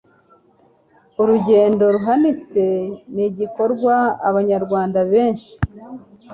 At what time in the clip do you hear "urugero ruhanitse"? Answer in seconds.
1.21-2.63